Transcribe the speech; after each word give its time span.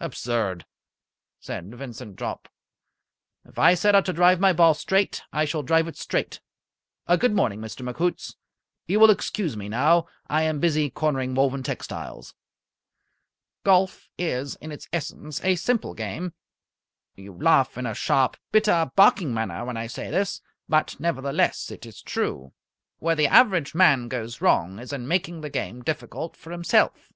"Absurd!" 0.00 0.66
said 1.38 1.72
Vincent 1.72 2.18
Jopp. 2.18 2.48
"If 3.44 3.56
I 3.56 3.74
set 3.74 3.94
out 3.94 4.04
to 4.06 4.12
drive 4.12 4.40
my 4.40 4.52
ball 4.52 4.74
straight, 4.74 5.22
I 5.32 5.44
shall 5.44 5.62
drive 5.62 5.86
it 5.86 5.96
straight. 5.96 6.40
Good 7.06 7.36
morning, 7.36 7.60
Mr. 7.60 7.88
McHoots. 7.88 8.34
You 8.88 8.98
will 8.98 9.12
excuse 9.12 9.56
me 9.56 9.68
now. 9.68 10.08
I 10.26 10.42
am 10.42 10.58
busy 10.58 10.90
cornering 10.90 11.36
Woven 11.36 11.62
Textiles." 11.62 12.34
Golf 13.62 14.08
is 14.18 14.56
in 14.56 14.72
its 14.72 14.88
essence 14.92 15.40
a 15.44 15.54
simple 15.54 15.94
game. 15.94 16.34
You 17.14 17.34
laugh 17.34 17.78
in 17.78 17.86
a 17.86 17.94
sharp, 17.94 18.38
bitter, 18.50 18.90
barking 18.96 19.32
manner 19.32 19.64
when 19.64 19.76
I 19.76 19.86
say 19.86 20.10
this, 20.10 20.40
but 20.68 20.98
nevertheless 20.98 21.70
it 21.70 21.86
is 21.86 22.02
true. 22.02 22.52
Where 22.98 23.14
the 23.14 23.28
average 23.28 23.76
man 23.76 24.08
goes 24.08 24.40
wrong 24.40 24.80
is 24.80 24.92
in 24.92 25.06
making 25.06 25.42
the 25.42 25.48
game 25.48 25.80
difficult 25.80 26.36
for 26.36 26.50
himself. 26.50 27.12